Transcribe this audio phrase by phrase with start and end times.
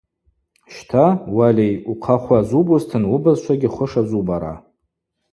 [0.75, 1.05] Щта,
[1.35, 4.53] уальай, ухъа хвы азубузтын уыбызшвагьи хвы шазубара.